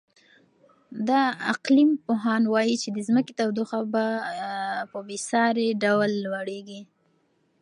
[1.07, 1.09] د
[1.53, 3.77] اقلیم پوهان وایي چې د ځمکې تودوخه
[4.93, 6.81] په بې ساري ډول لوړېږي.